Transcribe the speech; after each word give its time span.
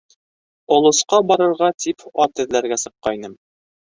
Олосҡа 0.77 1.19
барырға 1.31 1.69
тип 1.85 2.05
ат 2.25 2.41
эҙләргә 2.45 2.79
сыҡҡайным. 2.85 3.37